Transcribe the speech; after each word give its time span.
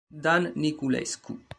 Dan 0.25 0.49
Niculescu 0.57 1.37